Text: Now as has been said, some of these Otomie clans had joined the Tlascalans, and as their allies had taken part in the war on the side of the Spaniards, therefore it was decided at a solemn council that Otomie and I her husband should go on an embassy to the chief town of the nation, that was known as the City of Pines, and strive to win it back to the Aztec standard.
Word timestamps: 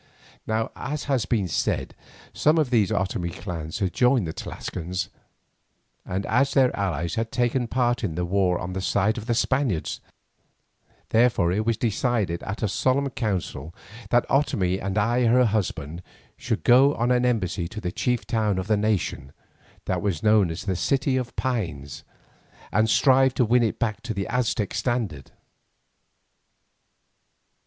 Now 0.47 0.71
as 0.75 1.03
has 1.03 1.27
been 1.27 1.47
said, 1.47 1.93
some 2.33 2.57
of 2.57 2.71
these 2.71 2.89
Otomie 2.91 3.31
clans 3.35 3.77
had 3.77 3.93
joined 3.93 4.25
the 4.25 4.33
Tlascalans, 4.33 5.09
and 6.07 6.25
as 6.25 6.55
their 6.55 6.75
allies 6.75 7.13
had 7.13 7.31
taken 7.31 7.67
part 7.67 8.03
in 8.03 8.15
the 8.15 8.25
war 8.25 8.57
on 8.57 8.73
the 8.73 8.81
side 8.81 9.19
of 9.19 9.27
the 9.27 9.35
Spaniards, 9.35 10.01
therefore 11.09 11.51
it 11.51 11.67
was 11.67 11.77
decided 11.77 12.41
at 12.41 12.63
a 12.63 12.67
solemn 12.67 13.11
council 13.11 13.75
that 14.09 14.25
Otomie 14.27 14.81
and 14.81 14.97
I 14.97 15.25
her 15.27 15.45
husband 15.45 16.01
should 16.35 16.63
go 16.63 16.95
on 16.95 17.11
an 17.11 17.23
embassy 17.23 17.67
to 17.67 17.79
the 17.79 17.91
chief 17.91 18.25
town 18.25 18.57
of 18.57 18.65
the 18.65 18.77
nation, 18.77 19.33
that 19.85 20.01
was 20.01 20.23
known 20.23 20.49
as 20.49 20.63
the 20.65 20.75
City 20.75 21.15
of 21.15 21.35
Pines, 21.35 22.03
and 22.71 22.89
strive 22.89 23.35
to 23.35 23.45
win 23.45 23.61
it 23.61 23.77
back 23.77 24.01
to 24.01 24.15
the 24.15 24.25
Aztec 24.29 24.73
standard. 24.73 25.29